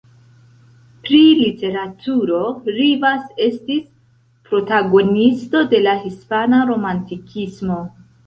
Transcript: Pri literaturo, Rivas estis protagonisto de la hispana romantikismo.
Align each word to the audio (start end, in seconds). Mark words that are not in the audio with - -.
Pri 1.07 1.17
literaturo, 1.39 2.39
Rivas 2.77 3.27
estis 3.47 3.85
protagonisto 4.51 5.63
de 5.75 5.83
la 5.89 5.93
hispana 6.07 6.65
romantikismo. 6.73 7.79